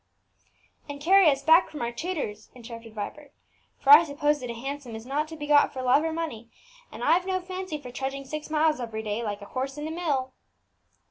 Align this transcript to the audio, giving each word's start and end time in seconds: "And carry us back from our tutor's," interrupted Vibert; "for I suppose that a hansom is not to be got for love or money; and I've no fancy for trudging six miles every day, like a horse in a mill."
"And 0.89 0.99
carry 0.99 1.29
us 1.29 1.43
back 1.43 1.69
from 1.69 1.83
our 1.83 1.91
tutor's," 1.91 2.49
interrupted 2.55 2.95
Vibert; 2.95 3.33
"for 3.77 3.91
I 3.91 4.03
suppose 4.03 4.39
that 4.39 4.49
a 4.49 4.55
hansom 4.55 4.95
is 4.95 5.05
not 5.05 5.27
to 5.27 5.35
be 5.35 5.45
got 5.45 5.71
for 5.71 5.83
love 5.83 6.03
or 6.03 6.11
money; 6.11 6.49
and 6.91 7.03
I've 7.03 7.27
no 7.27 7.39
fancy 7.39 7.77
for 7.79 7.91
trudging 7.91 8.25
six 8.25 8.49
miles 8.49 8.79
every 8.79 9.03
day, 9.03 9.21
like 9.21 9.43
a 9.43 9.53
horse 9.53 9.77
in 9.77 9.87
a 9.87 9.91
mill." 9.91 10.33